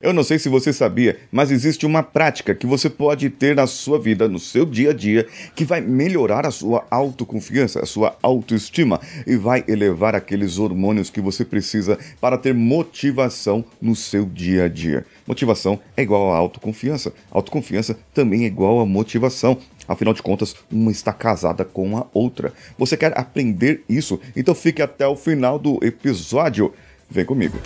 Eu 0.00 0.12
não 0.12 0.22
sei 0.22 0.38
se 0.38 0.48
você 0.48 0.72
sabia, 0.72 1.18
mas 1.32 1.50
existe 1.50 1.84
uma 1.84 2.04
prática 2.04 2.54
que 2.54 2.68
você 2.68 2.88
pode 2.88 3.28
ter 3.30 3.56
na 3.56 3.66
sua 3.66 3.98
vida, 3.98 4.28
no 4.28 4.38
seu 4.38 4.64
dia 4.64 4.90
a 4.90 4.92
dia, 4.92 5.26
que 5.56 5.64
vai 5.64 5.80
melhorar 5.80 6.46
a 6.46 6.52
sua 6.52 6.86
autoconfiança, 6.88 7.80
a 7.80 7.86
sua 7.86 8.16
autoestima 8.22 9.00
e 9.26 9.34
vai 9.34 9.64
elevar 9.66 10.14
aqueles 10.14 10.56
hormônios 10.56 11.10
que 11.10 11.20
você 11.20 11.44
precisa 11.44 11.98
para 12.20 12.38
ter 12.38 12.54
motivação 12.54 13.64
no 13.82 13.96
seu 13.96 14.24
dia 14.24 14.66
a 14.66 14.68
dia. 14.68 15.04
Motivação 15.26 15.80
é 15.96 16.02
igual 16.02 16.32
a 16.32 16.36
autoconfiança. 16.36 17.12
Autoconfiança 17.28 17.98
também 18.14 18.44
é 18.44 18.46
igual 18.46 18.78
a 18.78 18.86
motivação. 18.86 19.58
Afinal 19.88 20.14
de 20.14 20.22
contas, 20.22 20.54
uma 20.70 20.92
está 20.92 21.12
casada 21.12 21.64
com 21.64 21.98
a 21.98 22.06
outra. 22.14 22.52
Você 22.78 22.96
quer 22.96 23.18
aprender 23.18 23.82
isso? 23.88 24.20
Então 24.36 24.54
fique 24.54 24.80
até 24.80 25.08
o 25.08 25.16
final 25.16 25.58
do 25.58 25.80
episódio. 25.82 26.72
Vem 27.10 27.24
comigo. 27.24 27.58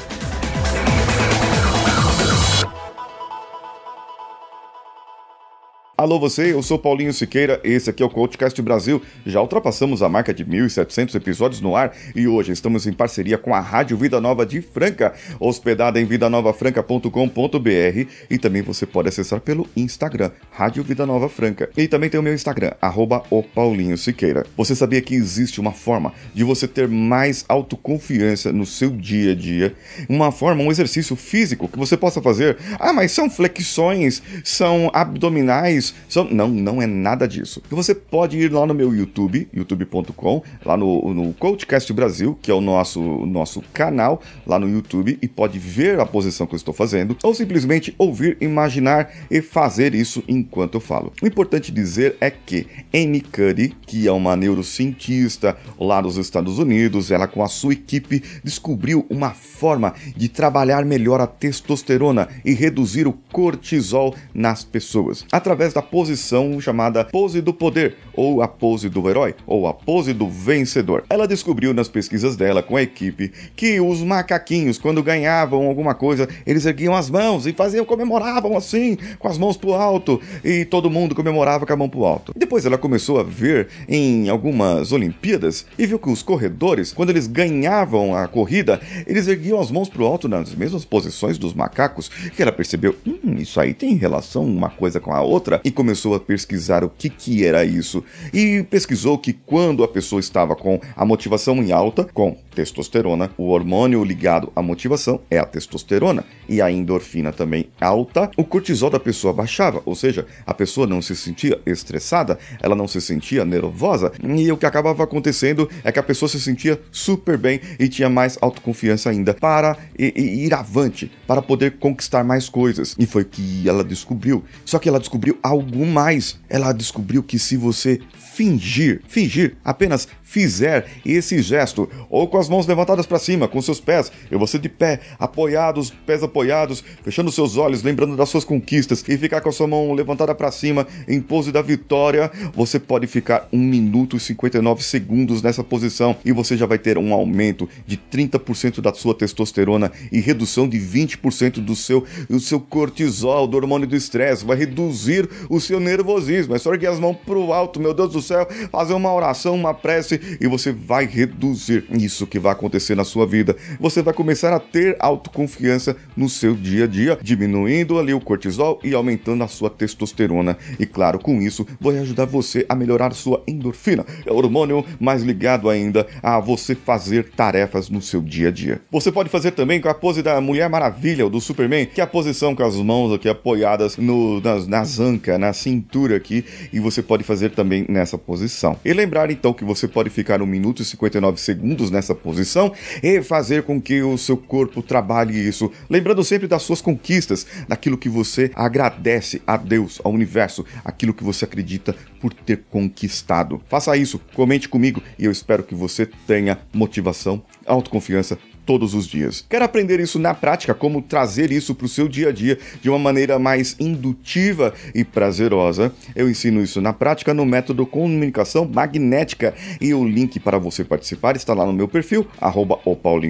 Alô 6.03 6.19
você, 6.19 6.53
eu 6.53 6.61
sou 6.65 6.81
Paulinho 6.81 7.13
Siqueira, 7.13 7.61
esse 7.63 7.89
aqui 7.89 8.03
é 8.03 8.07
o 8.07 8.11
Coachcast 8.11 8.61
Brasil. 8.61 9.01
Já 9.25 9.41
ultrapassamos 9.41 10.03
a 10.03 10.09
marca 10.09 10.35
de 10.35 10.45
1.700 10.45 11.15
episódios 11.15 11.61
no 11.61 11.77
ar 11.77 11.95
e 12.17 12.27
hoje 12.27 12.51
estamos 12.51 12.89
em 12.89 12.93
parceria 12.93 13.39
com 13.39 13.55
a 13.55 13.61
Rádio 13.61 13.97
Vida 13.97 14.21
Nova 14.21 14.45
de 14.45 14.61
Franca, 14.61 15.15
hospedada 15.39 16.01
em 16.01 16.05
vidanovafranca.com.br 16.05 18.09
e 18.29 18.37
também 18.37 18.63
você 18.63 18.85
pode 18.85 19.11
acessar 19.11 19.41
pelo 19.43 19.69
Instagram, 19.77 20.33
Rádio 20.51 20.83
Vida 20.83 21.07
Nova 21.07 21.29
Franca. 21.29 21.71
E 21.77 21.87
também 21.87 22.11
tem 22.11 22.19
o 22.19 22.23
meu 22.25 22.35
Instagram, 22.35 22.73
arroba 22.83 23.23
o 23.31 23.41
Paulinho 23.41 23.97
Siqueira. 23.97 24.45
Você 24.57 24.75
sabia 24.75 25.01
que 25.01 25.15
existe 25.15 25.61
uma 25.61 25.71
forma 25.71 26.13
de 26.35 26.43
você 26.43 26.67
ter 26.67 26.89
mais 26.89 27.45
autoconfiança 27.49 28.53
no 28.53 28.67
seu 28.67 28.91
dia 28.91 29.31
a 29.31 29.37
dia? 29.37 29.73
Uma 30.09 30.33
forma, 30.33 30.65
um 30.65 30.73
exercício 30.73 31.15
físico 31.15 31.69
que 31.69 31.79
você 31.79 31.97
possa 31.97 32.21
fazer? 32.21 32.59
Ah, 32.81 32.93
mas 32.93 33.13
são 33.13 33.31
flexões, 33.31 34.21
são 34.43 34.91
abdominais, 34.93 35.92
não, 36.31 36.49
não 36.49 36.83
é 36.83 36.87
nada 36.87 37.27
disso. 37.27 37.63
Você 37.71 37.95
pode 37.95 38.39
ir 38.39 38.53
lá 38.53 38.67
no 38.67 38.75
meu 38.75 38.95
YouTube, 38.95 39.49
youtube.com, 39.53 40.43
lá 40.65 40.77
no, 40.77 41.13
no 41.13 41.33
Coachcast 41.35 41.93
Brasil, 41.93 42.39
que 42.41 42.51
é 42.51 42.55
o 42.55 42.61
nosso, 42.61 43.01
nosso 43.27 43.63
canal 43.73 44.23
lá 44.47 44.59
no 44.59 44.69
YouTube, 44.69 45.19
e 45.21 45.29
pode 45.29 45.59
ver 45.59 46.01
a 46.01 46.07
posição 46.07 46.47
que 46.47 46.55
eu 46.55 46.57
estou 46.57 46.75
fazendo, 46.75 47.17
ou 47.23 47.35
simplesmente 47.35 47.95
ouvir, 47.99 48.37
imaginar 48.41 49.11
e 49.31 49.41
fazer 49.41 49.95
isso 49.95 50.23
enquanto 50.29 50.75
eu 50.75 50.81
falo. 50.81 51.13
O 51.23 51.27
importante 51.27 51.73
dizer 51.73 52.17
é 52.21 52.31
que 52.31 52.67
Amy 52.95 53.21
Cuddy, 53.21 53.75
que 53.87 54.07
é 54.07 54.13
uma 54.13 54.37
neurocientista 54.37 55.57
lá 55.79 56.01
dos 56.01 56.17
Estados 56.17 56.59
Unidos, 56.59 57.11
ela 57.11 57.27
com 57.27 57.43
a 57.43 57.49
sua 57.49 57.73
equipe 57.73 58.23
descobriu 58.43 59.07
uma 59.11 59.31
forma 59.31 59.95
de 60.17 60.29
trabalhar 60.29 60.85
melhor 60.85 61.21
a 61.21 61.27
testosterona 61.27 62.29
e 62.45 62.53
reduzir 62.53 63.07
o 63.07 63.13
cortisol 63.13 64.15
nas 64.35 64.65
pessoas 64.65 65.25
através 65.31 65.73
da 65.73 65.82
posição 65.83 66.61
chamada 66.61 67.05
pose 67.05 67.41
do 67.41 67.53
poder, 67.53 67.97
ou 68.15 68.43
a 68.43 68.49
pose 68.49 68.89
do 68.89 69.09
herói, 69.09 69.35
ou 69.47 69.67
a 69.67 69.75
pose 69.75 70.13
do 70.13 70.29
vencedor. 70.29 71.05
Ela 71.11 71.27
descobriu 71.27 71.75
nas 71.75 71.89
pesquisas 71.89 72.37
dela 72.37 72.63
com 72.63 72.77
a 72.77 72.83
equipe 72.83 73.33
que 73.57 73.81
os 73.81 74.01
macaquinhos, 74.01 74.79
quando 74.79 75.03
ganhavam 75.03 75.67
alguma 75.67 75.95
coisa, 75.95 76.29
eles 76.47 76.67
erguiam 76.67 76.95
as 76.95 77.11
mãos 77.11 77.47
e 77.47 77.53
faziam, 77.53 77.85
comemoravam 77.85 78.57
assim, 78.57 78.97
com 79.19 79.29
as 79.29 79.39
mãos 79.39 79.57
pro 79.57 79.75
alto, 79.75 80.21
e 80.45 80.65
todo 80.65 80.91
mundo 80.91 81.15
comemorava 81.15 81.67
com 81.67 81.73
a 81.73 81.77
mão 81.77 81.89
pro 81.89 82.05
alto. 82.05 82.33
Depois 82.37 82.65
ela 82.65 82.79
começou 82.79 83.19
a 83.19 83.23
ver 83.23 83.69
em 83.89 84.29
algumas 84.29 84.93
Olimpíadas 84.93 85.67
e 85.79 85.87
viu 85.87 85.99
que 85.99 86.11
os 86.11 86.23
corredores, 86.23 86.93
quando 86.93 87.11
eles 87.11 87.27
ganhavam 87.27 88.15
a 88.15 88.29
corrida, 88.29 88.81
eles 89.07 89.27
erguiam 89.27 89.61
as 89.61 89.71
mãos 89.71 89.89
pro 89.89 90.07
alto 90.07 90.29
nas 90.29 90.55
mesmas 90.55 90.85
posições 90.85 91.39
dos 91.39 91.55
macacos, 91.55 92.09
que 92.09 92.43
ela 92.43 92.53
percebeu, 92.53 92.95
hum, 93.07 93.37
isso 93.39 93.61
aí 93.61 93.75
tem 93.75 93.95
relação 93.95 94.45
uma 94.45 94.71
coisa 94.71 95.01
com 95.01 95.13
a 95.13 95.21
outra, 95.21 95.61
e 95.65 95.71
começou 95.73 96.15
a 96.15 96.21
pesquisar 96.21 96.85
o 96.85 96.91
que, 96.91 97.09
que 97.09 97.45
era 97.45 97.65
isso. 97.65 98.05
E 98.33 98.65
pesquisou 98.71 99.19
que 99.19 99.33
quando 99.33 99.83
a 99.83 99.89
pessoa 99.89 100.21
estava 100.21 100.55
com 100.55 100.81
a 100.97 101.05
motivação 101.05 101.57
em 101.57 101.73
alta, 101.73 102.05
com 102.05 102.37
testosterona, 102.55 103.31
o 103.37 103.49
hormônio 103.49 104.05
ligado 104.05 104.53
à 104.55 104.63
motivação 104.63 105.21
é 105.31 105.39
a 105.39 105.45
testosterona, 105.45 106.25
e 106.49 106.61
a 106.61 106.71
endorfina 106.71 107.33
também 107.33 107.67
alta, 107.81 108.31
o 108.37 108.45
cortisol 108.45 108.91
da 108.91 109.01
pessoa 109.01 109.33
baixava, 109.33 109.83
ou 109.85 109.95
seja, 109.95 110.27
a 110.47 110.55
pessoa 110.55 110.87
não 110.87 111.01
se 111.01 111.17
sentia 111.17 111.61
estressada, 111.65 112.39
ela 112.61 112.75
não 112.75 112.87
se 112.87 113.01
sentia 113.01 113.45
nervosa, 113.45 114.13
e 114.23 114.53
o 114.53 114.57
que 114.57 114.67
acabava 114.67 115.03
acontecendo 115.03 115.69
é 115.83 115.91
que 115.91 115.99
a 115.99 116.03
pessoa 116.03 116.29
se 116.29 116.41
sentia 116.41 116.81
super 116.91 117.39
bem 117.39 117.61
e 117.79 117.89
tinha 117.89 118.09
mais 118.09 118.37
autoconfiança 118.41 119.11
ainda 119.11 119.35
para 119.35 119.77
ir 119.99 120.53
avante, 120.53 121.11
para 121.27 121.41
poder 121.41 121.79
conquistar 121.79 122.23
mais 122.25 122.49
coisas. 122.49 122.95
E 122.99 123.07
foi 123.07 123.25
que 123.25 123.69
ela 123.69 123.83
descobriu. 123.83 124.45
Só 124.65 124.79
que 124.79 124.89
ela 124.89 124.99
descobriu 124.99 125.39
algo 125.43 125.62
mais. 125.87 126.39
Ela 126.49 126.73
descobriu 126.73 127.23
que 127.23 127.39
se 127.39 127.57
você 127.57 128.01
fingir, 128.33 129.03
fingir, 129.07 129.57
apenas 129.63 130.09
fizer 130.33 130.87
esse 131.05 131.43
gesto, 131.43 131.87
ou 132.09 132.27
com 132.27 132.39
as 132.39 132.49
mãos 132.49 132.67
levantadas 132.67 133.05
para 133.05 133.19
cima, 133.19 133.47
com 133.47 133.61
seus 133.61 133.79
pés, 133.79 134.11
e 134.31 134.37
você 134.37 134.59
de 134.59 134.71
pé, 134.71 135.01
apoiados, 135.19 135.91
pés 136.07 136.23
apoiados, 136.23 136.83
fechando 137.05 137.31
seus 137.31 137.59
olhos, 137.59 137.83
lembrando 137.83 138.17
das 138.17 138.31
suas 138.31 138.43
conquistas, 138.43 139.05
e 139.07 139.19
ficar 139.19 139.43
com 139.43 139.51
a 139.51 139.53
sua 139.53 139.67
mão 139.67 139.93
levantada 139.93 140.35
para 140.35 140.51
cima, 140.51 140.87
em 141.07 141.21
pose 141.21 141.53
da 141.53 141.61
vitória, 141.61 142.31
você 142.55 142.79
pode 142.79 143.07
ficar 143.07 143.47
1 143.53 143.59
minuto 143.59 144.17
e 144.17 144.21
59 144.21 144.83
segundos 144.83 145.43
nessa 145.43 145.63
posição, 145.63 146.17
e 146.25 146.33
você 146.33 146.57
já 146.57 146.65
vai 146.65 146.79
ter 146.79 146.97
um 146.97 147.13
aumento 147.13 147.69
de 147.87 147.99
30% 147.99 148.81
da 148.81 148.95
sua 148.95 149.15
testosterona 149.15 149.93
e 150.11 150.19
redução 150.19 150.67
de 150.67 150.79
20% 150.79 151.61
do 151.61 151.77
seu, 151.77 152.07
do 152.31 152.41
seu 152.41 152.59
cortisol, 152.59 153.47
do 153.47 153.59
hormônio 153.59 153.87
do 153.87 153.95
estresse, 153.95 154.47
vai 154.47 154.57
reduzir 154.57 155.29
o 155.53 155.61
seu 155.61 155.79
nervosismo, 155.79 156.55
é 156.55 156.59
só 156.59 156.73
erguer 156.73 156.87
as 156.87 156.99
mãos 156.99 157.15
pro 157.27 157.53
alto, 157.53 157.79
meu 157.79 157.93
Deus 157.93 158.11
do 158.11 158.23
céu, 158.23 158.49
fazer 158.71 158.95
uma 158.95 159.13
oração, 159.13 159.55
uma 159.55 159.75
prece 159.75 160.39
e 160.41 160.49
você 160.49 160.73
vai 160.73 161.05
reduzir 161.05 161.85
isso 161.91 162.27
que 162.27 162.39
vai 162.39 162.53
acontecer 162.53 162.95
na 162.95 163.05
sua 163.05 163.27
vida. 163.27 163.55
Você 163.79 164.01
vai 164.01 164.15
começar 164.15 164.55
a 164.55 164.59
ter 164.59 164.97
autoconfiança 164.99 165.95
no 166.17 166.27
seu 166.27 166.55
dia 166.55 166.85
a 166.85 166.87
dia, 166.87 167.19
diminuindo 167.21 167.99
ali 167.99 168.15
o 168.15 168.21
cortisol 168.21 168.81
e 168.83 168.95
aumentando 168.95 169.45
a 169.45 169.49
sua 169.49 169.69
testosterona. 169.69 170.57
E 170.81 170.87
claro, 170.87 171.19
com 171.19 171.43
isso, 171.43 171.67
vai 171.79 171.99
ajudar 171.99 172.25
você 172.25 172.65
a 172.67 172.75
melhorar 172.75 173.13
sua 173.13 173.43
endorfina, 173.47 174.07
é 174.25 174.33
hormônio 174.33 174.83
mais 174.99 175.23
ligado 175.23 175.69
ainda 175.69 176.07
a 176.23 176.41
você 176.41 176.75
fazer 176.75 177.29
tarefas 177.37 177.91
no 177.91 178.01
seu 178.01 178.23
dia 178.23 178.49
a 178.49 178.51
dia. 178.51 178.81
Você 178.91 179.13
pode 179.13 179.29
fazer 179.29 179.51
também 179.51 179.83
com 179.83 179.89
a 179.91 179.95
pose 179.95 180.23
da 180.23 180.41
Mulher 180.41 180.71
Maravilha 180.71 181.25
ou 181.25 181.31
do 181.31 181.43
Superman, 181.43 181.85
que 181.85 182.01
é 182.01 182.05
a 182.05 182.07
posição 182.07 182.55
com 182.55 182.65
as 182.65 182.77
mãos 182.77 183.13
aqui 183.13 183.29
apoiadas 183.29 183.99
no, 183.99 184.41
nas, 184.41 184.67
nas 184.67 184.99
ancas, 184.99 185.32
na 185.39 185.53
cintura 185.53 186.17
aqui, 186.17 186.45
e 186.73 186.81
você 186.81 187.03
pode 187.03 187.25
fazer 187.25 187.51
também 187.51 187.87
nessa 187.89 188.17
posição. 188.19 188.77
E 188.85 188.93
lembrar 188.93 189.31
então 189.31 189.53
que 189.53 189.65
você 189.65 189.89
pode 189.89 190.11
ficar 190.11 190.43
1 190.43 190.47
minuto 190.47 190.83
e 190.83 190.85
59 190.85 191.41
segundos 191.41 191.91
nessa 191.91 192.15
posição 192.15 192.73
e 193.03 193.23
fazer 193.23 193.63
com 193.63 193.81
que 193.81 194.03
o 194.03 194.17
seu 194.19 194.37
corpo 194.37 194.83
trabalhe 194.83 195.37
isso, 195.37 195.71
lembrando 195.89 196.23
sempre 196.25 196.47
das 196.47 196.63
suas 196.63 196.81
conquistas, 196.81 197.47
daquilo 197.69 197.99
que 197.99 198.09
você 198.09 198.51
agradece 198.55 199.43
a 199.47 199.57
Deus, 199.57 200.01
ao 200.05 200.13
universo, 200.13 200.65
aquilo 200.85 201.15
que 201.15 201.25
você 201.25 201.45
acredita 201.45 201.95
por 202.21 202.33
ter 202.33 202.65
conquistado. 202.71 203.61
Faça 203.69 203.97
isso, 203.97 204.21
comente 204.35 204.69
comigo 204.69 205.03
e 205.19 205.25
eu 205.25 205.33
espero 205.33 205.63
que 205.63 205.75
você 205.75 206.07
tenha 206.27 206.59
motivação, 206.73 207.43
autoconfiança 207.67 208.39
todos 208.65 208.95
os 208.95 209.07
dias. 209.07 209.45
Quer 209.49 209.63
aprender 209.63 210.01
isso 210.01 210.19
na 210.19 210.35
prática, 210.35 210.75
como 210.75 211.03
trazer 211.03 211.51
isso 211.53 211.75
para 211.75 211.87
o 211.87 211.89
seu 211.89 212.09
dia 212.09 212.29
a 212.29 212.33
dia 212.33 212.59
de 212.81 212.89
uma 212.89 212.99
maneira 212.99 213.39
mais 213.39 213.77
indutiva 213.79 214.73
e 214.95 215.05
prazerosa? 215.05 215.93
Eu 216.15 216.29
ensino 216.29 216.63
isso 216.63 216.81
na 216.81 216.93
prática 216.93 217.35
no 217.35 217.45
método 217.45 217.87
Comunicação 217.87 218.69
Magnética 218.73 219.55
e 219.81 219.93
o 219.95 220.07
link 220.07 220.39
para 220.41 220.59
você 220.59 220.85
participar 220.85 221.37
está 221.37 221.55
lá 221.55 221.67
no 221.67 221.73
meu 221.73 221.89
perfil, 221.89 222.27
arroba 222.41 222.79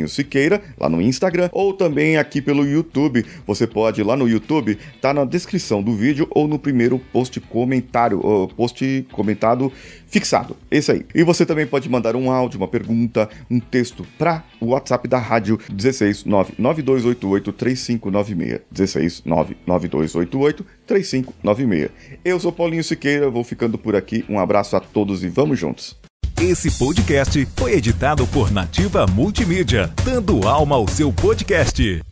Siqueira, 0.08 0.62
lá 0.78 0.88
no 0.88 1.00
Instagram, 1.00 1.48
ou 1.52 1.72
também 1.72 2.16
aqui 2.16 2.40
pelo 2.40 2.66
YouTube. 2.66 3.24
Você 3.46 3.66
pode 3.66 4.00
ir 4.00 4.04
lá 4.04 4.16
no 4.16 4.28
YouTube, 4.28 4.78
tá 5.00 5.12
na 5.12 5.24
descrição 5.24 5.82
do 5.82 5.94
vídeo 5.94 6.26
ou 6.30 6.46
no 6.46 6.58
primeiro 6.58 6.98
post 7.12 7.40
comentário, 7.40 8.20
post 8.56 9.06
comentado 9.12 9.72
fixado. 10.12 10.56
Esse 10.70 10.92
aí. 10.92 11.06
E 11.14 11.24
você 11.24 11.46
também 11.46 11.66
pode 11.66 11.88
mandar 11.88 12.14
um 12.14 12.30
áudio, 12.30 12.58
uma 12.58 12.68
pergunta, 12.68 13.28
um 13.50 13.58
texto 13.58 14.06
para 14.18 14.44
o 14.60 14.66
WhatsApp 14.66 15.08
da 15.08 15.18
rádio 15.22 15.58
16 15.72 16.24
99288 16.24 17.52
3596. 17.52 18.60
16 18.70 19.22
99288 19.24 20.66
3596. 20.86 21.90
Eu 22.24 22.38
sou 22.38 22.52
Paulinho 22.52 22.84
Siqueira, 22.84 23.30
vou 23.30 23.44
ficando 23.44 23.78
por 23.78 23.96
aqui. 23.96 24.24
Um 24.28 24.38
abraço 24.38 24.76
a 24.76 24.80
todos 24.80 25.24
e 25.24 25.28
vamos 25.28 25.58
juntos. 25.58 25.96
Esse 26.40 26.70
podcast 26.76 27.46
foi 27.56 27.74
editado 27.74 28.26
por 28.26 28.50
Nativa 28.50 29.06
Multimídia, 29.06 29.92
dando 30.04 30.46
alma 30.48 30.74
ao 30.74 30.88
seu 30.88 31.12
podcast. 31.12 32.02